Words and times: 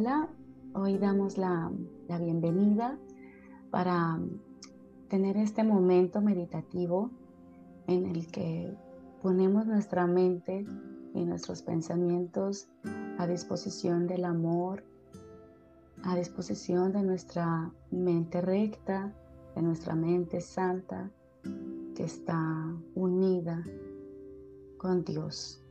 Hola, 0.00 0.30
hoy 0.72 0.96
damos 0.96 1.36
la, 1.36 1.70
la 2.08 2.18
bienvenida 2.18 2.98
para 3.70 4.18
tener 5.10 5.36
este 5.36 5.62
momento 5.62 6.22
meditativo 6.22 7.10
en 7.86 8.06
el 8.06 8.26
que 8.28 8.74
ponemos 9.20 9.66
nuestra 9.66 10.06
mente 10.06 10.64
y 11.12 11.24
nuestros 11.26 11.60
pensamientos 11.60 12.66
a 13.18 13.26
disposición 13.26 14.06
del 14.06 14.24
amor, 14.24 14.84
a 16.02 16.16
disposición 16.16 16.94
de 16.94 17.02
nuestra 17.02 17.70
mente 17.90 18.40
recta, 18.40 19.12
de 19.54 19.60
nuestra 19.60 19.94
mente 19.94 20.40
santa, 20.40 21.10
que 21.94 22.04
está 22.04 22.74
unida 22.94 23.62
con 24.78 25.04
Dios. 25.04 25.62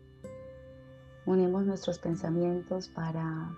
Unimos 1.26 1.66
nuestros 1.66 1.98
pensamientos 1.98 2.90
para 2.90 3.58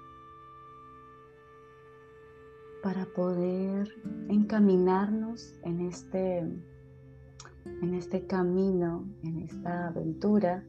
para 2.81 3.05
poder 3.05 3.89
encaminarnos 4.29 5.53
en 5.63 5.81
este, 5.81 6.39
en 6.39 7.93
este 7.93 8.25
camino, 8.25 9.07
en 9.23 9.39
esta 9.39 9.87
aventura 9.87 10.63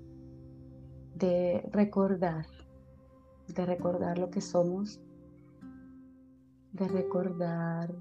de 1.15 1.69
recordar, 1.73 2.47
de 3.49 3.67
recordar 3.67 4.19
lo 4.19 4.31
que 4.31 4.41
somos, 4.41 5.01
de 6.73 6.89
recordar 6.89 7.95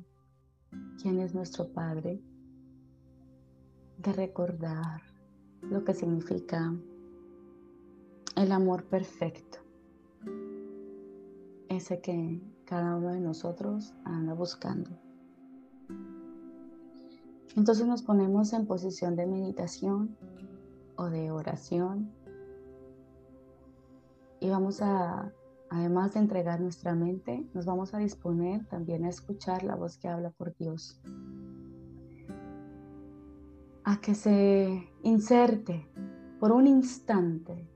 quién 1.01 1.19
es 1.19 1.33
nuestro 1.33 1.71
Padre, 1.71 2.21
de 3.97 4.13
recordar 4.13 5.01
lo 5.61 5.83
que 5.83 5.93
significa 5.93 6.73
el 8.35 8.51
amor 8.51 8.85
perfecto, 8.85 9.59
ese 11.69 12.01
que 12.01 12.41
cada 12.71 12.95
uno 12.95 13.09
de 13.09 13.19
nosotros 13.19 13.93
anda 14.05 14.33
buscando. 14.33 14.91
Entonces 17.57 17.85
nos 17.85 18.01
ponemos 18.01 18.53
en 18.53 18.65
posición 18.65 19.17
de 19.17 19.25
meditación 19.27 20.15
o 20.95 21.09
de 21.09 21.31
oración 21.31 22.09
y 24.39 24.49
vamos 24.49 24.81
a, 24.81 25.33
además 25.69 26.13
de 26.13 26.21
entregar 26.21 26.61
nuestra 26.61 26.95
mente, 26.95 27.45
nos 27.53 27.65
vamos 27.65 27.93
a 27.93 27.97
disponer 27.97 28.65
también 28.67 29.03
a 29.03 29.09
escuchar 29.09 29.63
la 29.63 29.75
voz 29.75 29.97
que 29.97 30.07
habla 30.07 30.29
por 30.29 30.55
Dios. 30.55 31.01
A 33.83 33.99
que 33.99 34.15
se 34.15 34.89
inserte 35.03 35.89
por 36.39 36.53
un 36.53 36.67
instante 36.67 37.67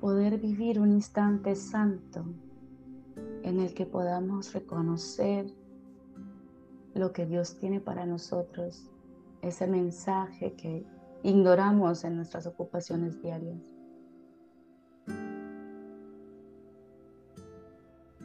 poder 0.00 0.38
vivir 0.38 0.80
un 0.80 0.92
instante 0.92 1.54
santo 1.54 2.24
en 3.42 3.60
el 3.60 3.74
que 3.74 3.84
podamos 3.84 4.52
reconocer 4.54 5.46
lo 6.94 7.12
que 7.12 7.26
Dios 7.26 7.58
tiene 7.58 7.80
para 7.80 8.06
nosotros, 8.06 8.90
ese 9.42 9.66
mensaje 9.66 10.54
que 10.54 10.86
ignoramos 11.22 12.04
en 12.04 12.16
nuestras 12.16 12.46
ocupaciones 12.46 13.20
diarias. 13.22 13.60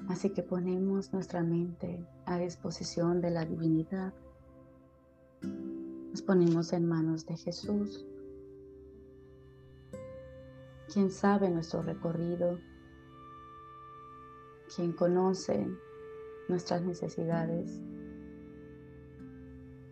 Así 0.07 0.29
que 0.29 0.43
ponemos 0.43 1.11
nuestra 1.13 1.43
mente 1.43 2.05
a 2.25 2.37
disposición 2.37 3.21
de 3.21 3.31
la 3.31 3.43
divinidad. 3.43 4.13
Nos 5.41 6.21
ponemos 6.21 6.71
en 6.73 6.87
manos 6.87 7.25
de 7.25 7.35
Jesús 7.35 8.05
quien 10.91 11.09
sabe 11.09 11.49
nuestro 11.49 11.81
recorrido, 11.81 12.59
quien 14.75 14.93
conoce 14.93 15.67
nuestras 16.47 16.81
necesidades 16.83 17.81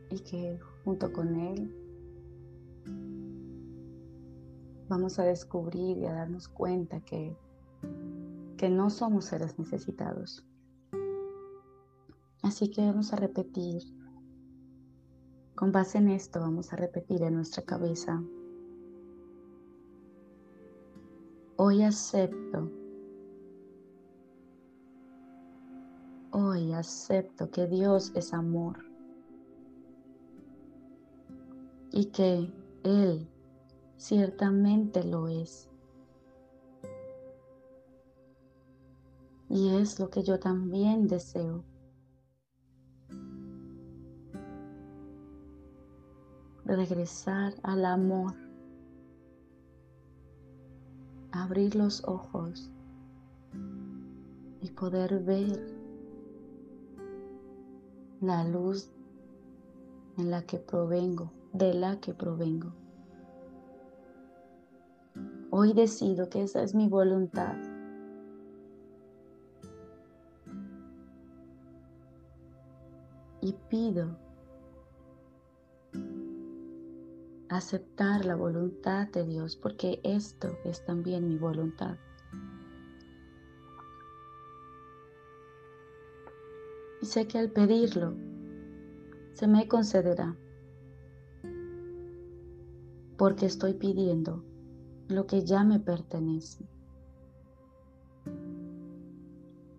y 0.09 0.19
que 0.19 0.59
junto 0.83 1.11
con 1.11 1.35
Él 1.35 1.75
vamos 4.87 5.17
a 5.17 5.23
descubrir 5.23 5.97
y 5.97 6.05
a 6.05 6.13
darnos 6.13 6.47
cuenta 6.47 6.99
que, 7.01 7.35
que 8.57 8.69
no 8.69 8.89
somos 8.89 9.25
seres 9.25 9.57
necesitados. 9.57 10.45
Así 12.43 12.69
que 12.69 12.81
vamos 12.81 13.13
a 13.13 13.15
repetir, 13.15 13.81
con 15.55 15.71
base 15.71 15.97
en 15.97 16.09
esto 16.09 16.41
vamos 16.41 16.73
a 16.73 16.75
repetir 16.75 17.23
en 17.23 17.35
nuestra 17.35 17.63
cabeza 17.63 18.21
Hoy 21.55 21.83
acepto. 21.83 22.71
Hoy 26.31 26.73
acepto 26.73 27.51
que 27.51 27.67
Dios 27.67 28.11
es 28.15 28.33
amor 28.33 28.83
y 31.91 32.05
que 32.05 32.51
Él 32.83 33.29
ciertamente 33.97 35.03
lo 35.03 35.27
es. 35.27 35.69
Y 39.47 39.75
es 39.75 39.99
lo 39.99 40.09
que 40.09 40.23
yo 40.23 40.39
también 40.39 41.07
deseo. 41.07 41.63
Regresar 46.65 47.53
al 47.61 47.85
amor 47.85 48.42
abrir 51.43 51.75
los 51.75 52.05
ojos 52.05 52.71
y 54.61 54.71
poder 54.71 55.19
ver 55.19 55.75
la 58.21 58.45
luz 58.45 58.89
en 60.17 60.31
la 60.31 60.43
que 60.43 60.57
provengo, 60.57 61.33
de 61.51 61.73
la 61.73 61.99
que 61.99 62.13
provengo. 62.13 62.71
Hoy 65.51 65.73
decido 65.73 66.29
que 66.29 66.43
esa 66.43 66.63
es 66.63 66.73
mi 66.73 66.87
voluntad. 66.87 67.57
Y 73.41 73.53
pido 73.69 74.15
aceptar 77.57 78.25
la 78.25 78.35
voluntad 78.35 79.07
de 79.09 79.25
Dios, 79.25 79.55
porque 79.55 79.99
esto 80.03 80.57
es 80.63 80.83
también 80.85 81.27
mi 81.27 81.37
voluntad. 81.37 81.97
Y 87.01 87.05
sé 87.05 87.27
que 87.27 87.37
al 87.37 87.51
pedirlo, 87.51 88.15
se 89.33 89.47
me 89.47 89.67
concederá, 89.67 90.35
porque 93.17 93.45
estoy 93.45 93.73
pidiendo 93.73 94.43
lo 95.09 95.27
que 95.27 95.43
ya 95.43 95.63
me 95.63 95.79
pertenece. 95.79 96.65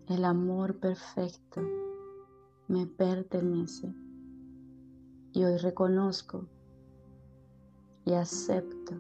El 0.07 0.25
amor 0.25 0.79
perfecto 0.79 1.63
me 2.69 2.87
pertenece 2.87 3.95
y 5.33 5.45
hoy 5.45 5.57
reconozco 5.57 6.47
y 8.04 8.12
acepto 8.12 8.94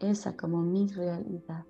esa 0.00 0.36
como 0.36 0.62
mi 0.62 0.88
realidad. 0.88 1.64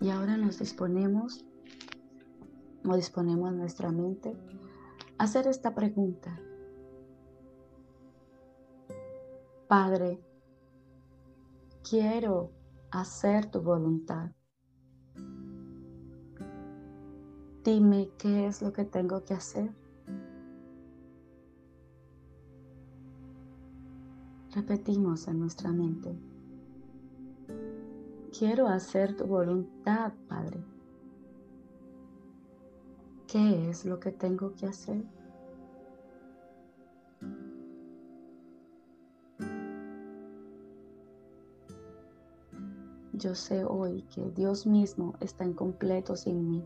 Y 0.00 0.10
ahora 0.10 0.36
nos 0.36 0.58
disponemos 0.58 1.44
o 2.88 2.94
disponemos 2.94 3.52
nuestra 3.52 3.90
mente 3.90 4.36
a 5.18 5.24
hacer 5.24 5.48
esta 5.48 5.74
pregunta. 5.74 6.38
Padre, 9.66 10.20
quiero 11.88 12.52
hacer 12.90 13.50
tu 13.50 13.60
voluntad. 13.62 14.30
Dime 17.66 18.08
qué 18.16 18.46
es 18.46 18.62
lo 18.62 18.72
que 18.72 18.84
tengo 18.84 19.24
que 19.24 19.34
hacer. 19.34 19.74
Repetimos 24.54 25.26
en 25.26 25.40
nuestra 25.40 25.72
mente. 25.72 26.16
Quiero 28.38 28.68
hacer 28.68 29.16
tu 29.16 29.26
voluntad, 29.26 30.12
Padre. 30.28 30.62
¿Qué 33.26 33.68
es 33.68 33.84
lo 33.84 33.98
que 33.98 34.12
tengo 34.12 34.54
que 34.54 34.66
hacer? 34.66 35.04
Yo 43.12 43.34
sé 43.34 43.64
hoy 43.64 44.02
que 44.02 44.30
Dios 44.30 44.68
mismo 44.68 45.14
está 45.18 45.44
incompleto 45.44 46.14
sin 46.14 46.48
mí. 46.48 46.64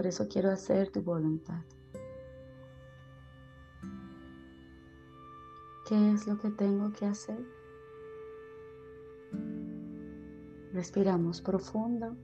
Por 0.00 0.06
eso 0.06 0.26
quiero 0.28 0.50
hacer 0.50 0.90
tu 0.90 1.02
voluntad. 1.02 1.62
¿Qué 5.86 6.12
es 6.12 6.26
lo 6.26 6.38
que 6.38 6.48
tengo 6.48 6.90
que 6.90 7.04
hacer? 7.04 7.38
Respiramos 10.72 11.42
profundo. 11.42 12.16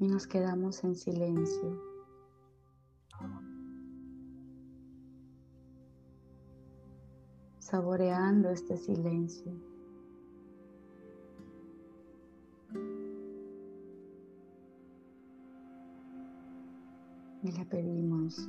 Y 0.00 0.08
nos 0.08 0.26
quedamos 0.26 0.82
en 0.82 0.96
silencio. 0.96 1.90
Saboreando 7.70 8.50
este 8.50 8.76
silencio. 8.76 9.52
Y 17.44 17.52
le 17.52 17.64
pedimos 17.66 18.48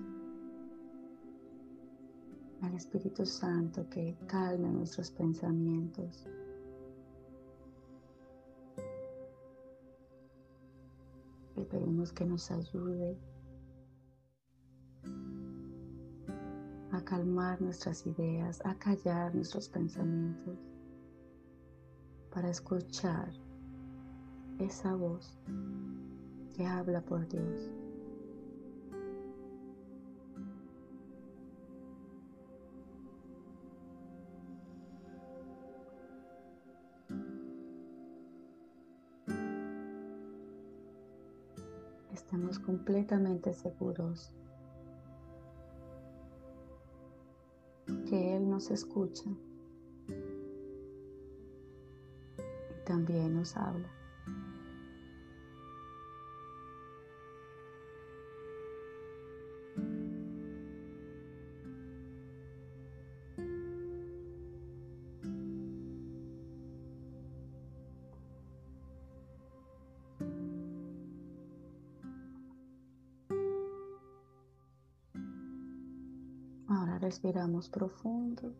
al 2.64 2.74
Espíritu 2.74 3.24
Santo 3.28 3.88
que 3.92 4.18
calme 4.26 4.72
nuestros 4.72 5.12
pensamientos. 5.12 6.26
Le 11.56 11.64
pedimos 11.66 12.12
que 12.12 12.26
nos 12.26 12.50
ayude 12.50 13.20
calmar 17.12 17.62
nuestras 17.62 18.08
ideas, 18.08 18.62
a 18.64 18.74
callar 18.76 19.36
nuestros 19.36 19.68
pensamientos, 19.68 20.58
para 22.34 22.50
escuchar 22.50 23.30
esa 24.60 24.96
voz 24.96 25.38
que 26.56 26.66
habla 26.66 27.02
por 27.02 27.28
Dios. 27.28 27.70
estamos 42.14 42.60
completamente 42.60 43.54
seguros 43.54 44.32
que 48.12 48.36
Él 48.36 48.50
nos 48.50 48.70
escucha 48.72 49.24
y 52.40 52.86
también 52.86 53.36
nos 53.36 53.56
habla. 53.56 54.01
Respiramos 77.00 77.70
profundo. 77.70 78.54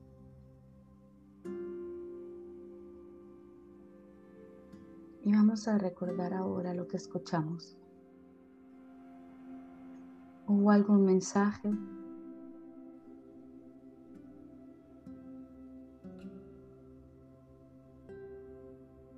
Y 5.24 5.34
vamos 5.34 5.68
a 5.68 5.78
recordar 5.78 6.34
ahora 6.34 6.74
lo 6.74 6.88
que 6.88 6.98
escuchamos. 6.98 7.78
¿Hubo 10.48 10.72
algún 10.72 11.06
mensaje? 11.06 11.72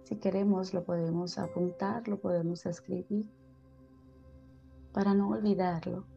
Si 0.03 0.17
queremos 0.17 0.73
lo 0.73 0.83
podemos 0.83 1.37
apuntar, 1.37 2.07
lo 2.07 2.19
podemos 2.19 2.65
escribir 2.65 3.31
para 4.91 5.13
no 5.13 5.29
olvidarlo. 5.29 6.12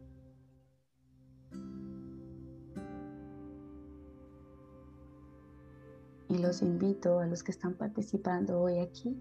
Y 6.28 6.38
los 6.38 6.62
invito 6.62 7.20
a 7.20 7.26
los 7.26 7.43
que 7.43 7.52
están 7.52 7.75
participando 7.75 8.61
hoy 8.61 8.78
aquí 8.78 9.17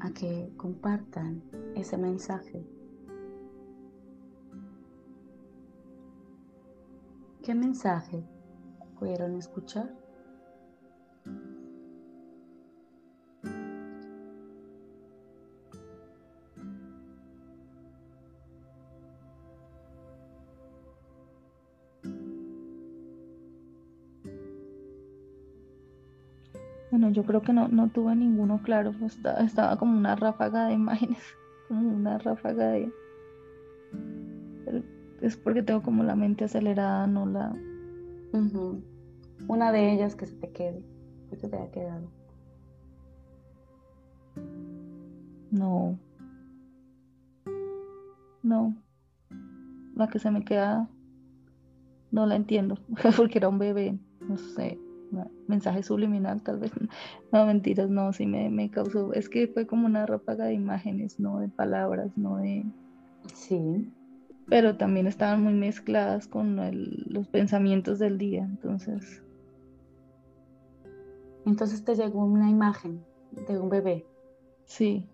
a 0.00 0.10
que 0.10 0.52
compartan 0.56 1.42
ese 1.74 1.96
mensaje. 1.96 2.66
¿Qué 7.42 7.54
mensaje 7.54 8.24
pudieron 8.98 9.36
escuchar? 9.36 10.03
Bueno, 26.94 27.10
yo 27.10 27.24
creo 27.24 27.42
que 27.42 27.52
no, 27.52 27.66
no 27.66 27.88
tuve 27.88 28.14
ninguno 28.14 28.62
claro, 28.62 28.94
estaba, 29.40 29.76
como 29.78 29.98
una 29.98 30.14
ráfaga 30.14 30.66
de 30.68 30.74
imágenes, 30.74 31.18
como 31.68 31.92
una 31.92 32.18
ráfaga 32.18 32.68
de... 32.68 32.92
es 35.20 35.36
porque 35.36 35.64
tengo 35.64 35.82
como 35.82 36.04
la 36.04 36.14
mente 36.14 36.44
acelerada, 36.44 37.08
no 37.08 37.26
la... 37.26 37.52
Una 39.48 39.72
de 39.72 39.92
ellas 39.92 40.14
que 40.14 40.26
se 40.26 40.36
te 40.36 40.52
quede, 40.52 40.84
que 41.30 41.36
se 41.36 41.48
te 41.48 41.56
haya 41.56 41.72
quedado. 41.72 42.08
No. 45.50 45.98
No. 48.44 48.72
La 49.96 50.06
que 50.06 50.20
se 50.20 50.30
me 50.30 50.44
queda, 50.44 50.88
no 52.12 52.24
la 52.24 52.36
entiendo, 52.36 52.78
porque 53.16 53.38
era 53.38 53.48
un 53.48 53.58
bebé, 53.58 53.98
no 54.20 54.36
sé 54.36 54.83
mensaje 55.46 55.82
subliminal 55.82 56.42
tal 56.42 56.58
vez. 56.58 56.72
No, 57.32 57.46
mentiras, 57.46 57.90
no, 57.90 58.12
sí 58.12 58.26
me, 58.26 58.48
me 58.48 58.70
causó, 58.70 59.12
es 59.12 59.28
que 59.28 59.48
fue 59.48 59.66
como 59.66 59.86
una 59.86 60.06
ráfaga 60.06 60.44
de 60.44 60.54
imágenes, 60.54 61.18
no 61.18 61.40
de 61.40 61.48
palabras, 61.48 62.16
no 62.16 62.36
de... 62.36 62.64
Sí. 63.32 63.92
Pero 64.46 64.76
también 64.76 65.08
estaban 65.08 65.42
muy 65.42 65.54
mezcladas 65.54 66.28
con 66.28 66.56
los 67.06 67.26
pensamientos 67.28 67.98
del 67.98 68.18
día, 68.18 68.44
entonces... 68.44 69.22
Entonces 71.44 71.84
te 71.84 71.94
llegó 71.94 72.24
una 72.24 72.48
imagen 72.48 73.04
de 73.48 73.58
un 73.58 73.68
bebé. 73.68 74.06
Sí. 74.64 75.08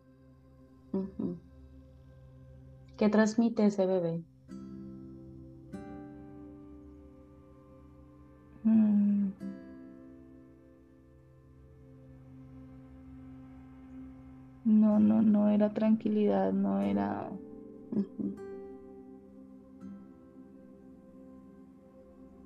¿Qué 2.96 3.08
transmite 3.08 3.64
ese 3.64 3.86
bebé? 3.86 4.22
Era 15.60 15.72
tranquilidad, 15.74 16.52
no 16.52 16.80
era... 16.80 17.30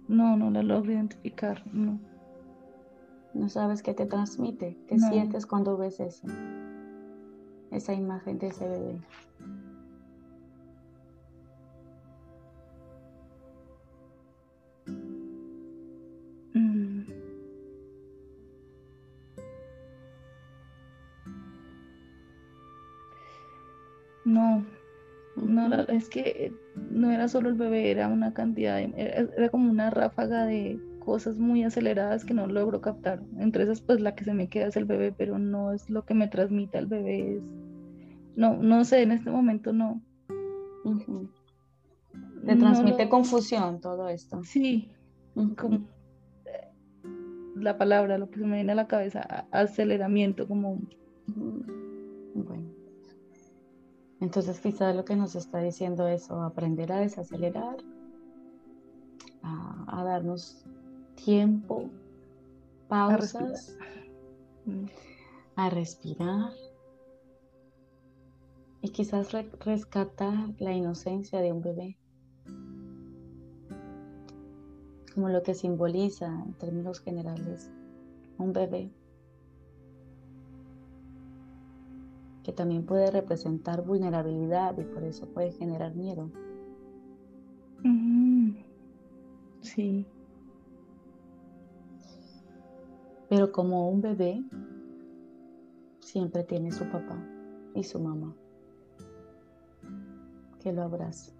No, 0.09 0.37
no 0.37 0.50
la 0.50 0.62
logro 0.62 0.92
identificar, 0.92 1.62
no. 1.73 1.99
No 3.33 3.49
sabes 3.49 3.83
qué 3.83 3.94
te 3.94 4.06
transmite, 4.06 4.76
qué 4.87 4.99
sientes 4.99 5.47
cuando 5.47 5.76
ves 5.76 5.99
eso, 6.00 6.26
esa 7.71 7.94
imagen 7.94 8.38
de 8.38 8.49
ese 8.49 8.68
bebé. 8.68 9.00
No, 24.25 24.64
no, 25.37 25.75
es 25.88 26.09
que 26.09 26.52
no 26.90 27.11
era 27.11 27.28
solo 27.28 27.49
el 27.49 27.57
bebé, 27.57 27.90
era 27.90 28.09
una 28.09 28.33
cantidad, 28.33 28.81
era, 28.81 29.49
como 29.49 29.71
una 29.71 29.90
ráfaga 29.90 30.47
de 30.47 30.78
cosas 31.00 31.38
muy 31.38 31.64
aceleradas 31.64 32.25
que 32.25 32.35
no 32.35 32.47
logro 32.47 32.81
captar. 32.81 33.23
Entre 33.38 33.64
esas, 33.64 33.81
pues 33.81 34.00
la 34.00 34.14
que 34.14 34.25
se 34.25 34.35
me 34.35 34.49
queda 34.49 34.69
es 34.69 34.76
el 34.76 34.85
bebé, 34.85 35.12
pero 35.12 35.38
no 35.38 35.73
es 35.73 35.90
lo 35.90 36.04
que 36.04 36.14
me 36.14 36.28
transmite 36.28 36.78
el 36.78 36.87
bebé. 36.87 37.43
no, 38.37 38.57
no 38.57 38.85
sé, 38.85 39.02
en 39.02 39.12
este 39.12 39.31
momento 39.31 39.73
no. 39.73 40.00
¿Te 42.47 42.57
transmite 42.57 43.09
confusión 43.09 43.81
todo 43.81 44.09
esto? 44.09 44.43
Sí, 44.45 44.90
como 45.57 45.88
la 47.57 47.78
palabra, 47.78 48.19
lo 48.19 48.31
que 48.31 48.38
se 48.38 48.47
me 48.47 48.57
viene 48.57 48.73
a 48.73 48.76
la 48.76 48.87
cabeza, 48.87 49.47
aceleramiento, 49.50 50.47
como 50.47 50.81
Bueno. 52.35 52.74
Entonces 54.25 54.59
quizás 54.59 54.97
lo 54.97 55.04
que 55.04 55.16
nos 55.16 55.35
está 55.35 55.59
diciendo 55.59 56.09
es 56.09 56.31
aprender 56.31 56.90
a 56.93 57.00
desacelerar, 57.00 57.76
a, 59.43 60.02
darnos 60.02 60.64
tiempo, 61.14 61.90
pausas, 62.88 63.76
a 65.57 65.69
respirar, 65.69 66.52
y 68.81 68.88
quizás 68.88 69.31
rescatar 69.61 70.54
la 70.59 70.73
inocencia 70.73 71.40
de 71.43 71.52
un 71.52 71.61
bebé, 71.61 71.99
como 75.12 75.28
lo 75.28 75.43
que 75.43 75.52
simboliza 75.52 76.28
en 76.47 76.54
términos 76.54 77.00
generales 77.00 77.71
un 78.38 78.54
bebé. 78.54 78.90
También 82.55 82.87
puede 82.87 83.11
representar 83.11 83.85
vulnerabilidad 83.85 84.79
y 84.79 84.85
por 84.85 85.05
eso 85.05 85.27
puede 85.29 85.53
generar 85.53 85.95
miedo. 85.95 86.31
Sí. 89.61 90.07
Pero 93.29 93.51
como 93.51 93.89
un 93.91 94.01
bebé, 94.01 94.45
siempre 96.01 96.45
tiene 96.45 96.71
su 96.71 96.85
papá 96.85 97.19
y 97.75 97.83
su 97.83 97.99
mamá 97.99 98.35
que 100.61 100.73
lo 100.73 100.83
abraza, 100.83 101.33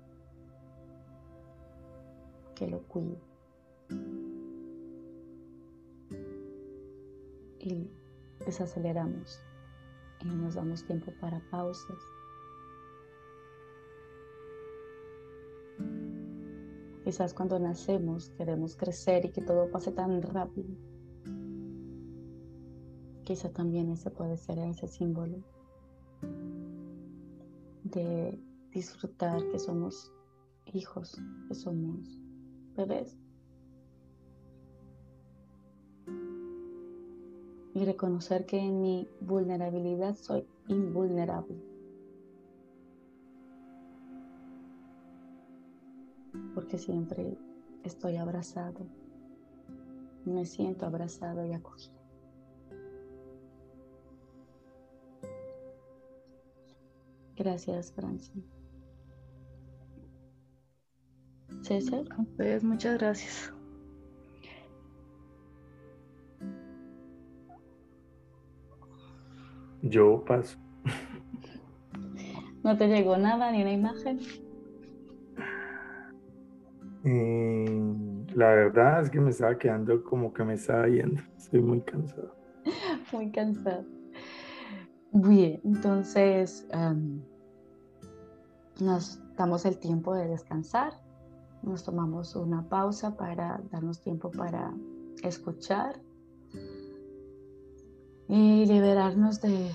que 2.55 2.67
lo 2.67 2.83
cuide. 2.83 3.19
Y 7.61 7.91
desaceleramos 8.45 9.41
y 10.25 10.29
nos 10.29 10.55
damos 10.55 10.85
tiempo 10.85 11.13
para 11.21 11.41
pausas. 11.51 11.99
Quizás 17.05 17.35
cuando 17.35 17.59
nacemos 17.59 18.31
queremos 18.31 18.77
crecer 18.77 19.27
y 19.27 19.31
que 19.31 19.43
todo 19.43 19.71
pase 19.71 19.93
tan 19.93 20.23
rápido. 20.23 20.75
Quizás 23.25 23.53
también 23.53 23.91
ese 23.91 24.11
puede 24.11 24.37
ser 24.37 24.59
ese 24.59 24.87
símbolo 24.87 25.39
de 27.85 28.39
disfrutar 28.71 29.47
que 29.51 29.59
somos 29.59 30.13
hijos, 30.73 31.21
que 31.49 31.55
somos 31.55 32.19
bebés. 32.75 33.24
Y 37.75 37.85
reconocer 37.85 38.47
que 38.47 38.59
en 38.59 38.81
mi 38.81 39.09
vulnerabilidad 39.21 40.15
soy 40.15 40.47
invulnerable. 40.69 41.57
Porque 46.55 46.79
siempre 46.79 47.37
estoy 47.83 48.17
abrazado, 48.17 48.87
me 50.25 50.47
siento 50.47 50.87
abrazado 50.87 51.45
y 51.45 51.53
acogido. 51.53 51.95
Gracias, 57.37 57.93
Francia. 57.93 58.35
César. 61.63 62.05
Pues 62.37 62.63
muchas 62.63 62.99
gracias. 62.99 63.54
Yo 69.85 70.25
paso. 70.25 70.57
¿No 72.63 72.75
te 72.79 72.89
llegó 72.89 73.19
nada, 73.19 73.53
ni 73.53 73.61
una 73.61 73.73
imagen? 73.73 74.19
Eh, 77.05 77.95
la 78.35 78.47
verdad 78.47 79.03
es 79.03 79.11
que 79.11 79.21
me 79.21 79.29
estaba 79.29 79.59
quedando 79.59 80.03
como 80.03 80.33
que 80.33 80.43
me 80.43 80.55
estaba 80.55 80.89
yendo. 80.89 81.21
Estoy 81.37 81.61
muy 81.61 81.83
cansado. 81.83 82.35
muy 83.13 83.31
cansado. 83.31 83.85
Bien, 85.13 85.61
entonces 85.65 86.67
nos 88.81 89.21
damos 89.37 89.67
el 89.67 89.79
tiempo 89.79 90.15
de 90.15 90.29
descansar. 90.29 90.95
Nos 91.63 91.85
tomamos 91.85 92.35
una 92.37 92.67
pausa 92.71 93.19
para 93.19 93.61
darnos 93.71 94.01
tiempo 94.01 94.31
para 94.31 94.73
escuchar 95.23 96.01
y 98.29 98.67
liberarnos 98.67 99.41
de 99.41 99.71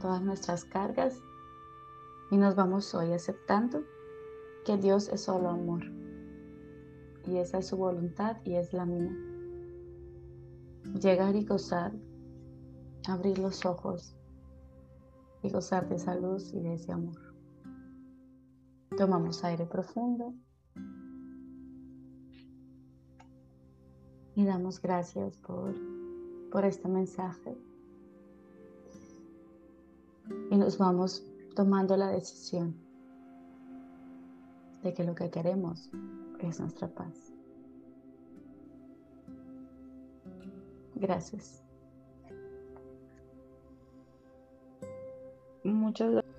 todas 0.00 0.22
nuestras 0.22 0.64
cargas. 0.64 1.20
Y 2.30 2.36
nos 2.36 2.54
vamos 2.54 2.94
hoy 2.94 3.12
aceptando 3.12 3.82
que 4.64 4.76
Dios 4.76 5.08
es 5.08 5.22
solo 5.22 5.48
amor. 5.48 5.84
Y 7.26 7.38
esa 7.38 7.58
es 7.58 7.68
su 7.68 7.76
voluntad 7.76 8.36
y 8.44 8.54
es 8.54 8.72
la 8.72 8.86
mía. 8.86 9.14
Llegar 11.00 11.36
y 11.36 11.44
gozar, 11.44 11.92
abrir 13.08 13.38
los 13.38 13.64
ojos 13.64 14.16
y 15.42 15.50
gozar 15.50 15.88
de 15.88 15.96
esa 15.96 16.14
luz 16.14 16.52
y 16.52 16.60
de 16.60 16.74
ese 16.74 16.92
amor. 16.92 17.18
Tomamos 18.96 19.44
aire 19.44 19.66
profundo 19.66 20.34
y 24.34 24.44
damos 24.44 24.80
gracias 24.80 25.36
por 25.38 25.99
por 26.50 26.64
este 26.64 26.88
mensaje. 26.88 27.56
Y 30.50 30.56
nos 30.56 30.78
vamos 30.78 31.24
tomando 31.54 31.96
la 31.96 32.08
decisión 32.08 32.74
de 34.82 34.94
que 34.94 35.04
lo 35.04 35.14
que 35.14 35.30
queremos 35.30 35.90
es 36.40 36.60
nuestra 36.60 36.88
paz. 36.88 37.32
Gracias. 40.94 41.62
Muchas 45.64 46.10
gracias. 46.10 46.29